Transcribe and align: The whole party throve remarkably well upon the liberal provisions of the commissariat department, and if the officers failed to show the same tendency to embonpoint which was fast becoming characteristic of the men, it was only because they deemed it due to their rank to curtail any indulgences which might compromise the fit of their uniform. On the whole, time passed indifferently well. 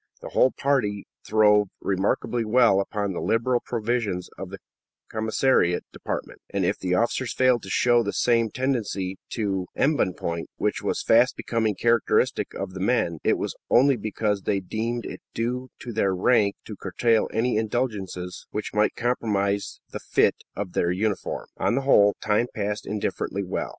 The 0.19 0.29
whole 0.29 0.49
party 0.49 1.05
throve 1.27 1.67
remarkably 1.79 2.43
well 2.43 2.79
upon 2.81 3.13
the 3.13 3.21
liberal 3.21 3.59
provisions 3.63 4.31
of 4.35 4.49
the 4.49 4.57
commissariat 5.11 5.83
department, 5.93 6.41
and 6.49 6.65
if 6.65 6.79
the 6.79 6.95
officers 6.95 7.35
failed 7.35 7.61
to 7.61 7.69
show 7.69 8.01
the 8.01 8.11
same 8.11 8.49
tendency 8.49 9.17
to 9.33 9.67
embonpoint 9.77 10.47
which 10.57 10.81
was 10.81 11.03
fast 11.03 11.37
becoming 11.37 11.75
characteristic 11.75 12.51
of 12.55 12.73
the 12.73 12.79
men, 12.79 13.19
it 13.23 13.37
was 13.37 13.55
only 13.69 13.95
because 13.95 14.41
they 14.41 14.59
deemed 14.59 15.05
it 15.05 15.21
due 15.35 15.69
to 15.81 15.93
their 15.93 16.15
rank 16.15 16.55
to 16.65 16.75
curtail 16.75 17.29
any 17.31 17.57
indulgences 17.57 18.47
which 18.49 18.73
might 18.73 18.95
compromise 18.95 19.81
the 19.91 19.99
fit 19.99 20.37
of 20.55 20.73
their 20.73 20.89
uniform. 20.89 21.45
On 21.57 21.75
the 21.75 21.81
whole, 21.81 22.15
time 22.21 22.47
passed 22.55 22.87
indifferently 22.87 23.43
well. 23.43 23.69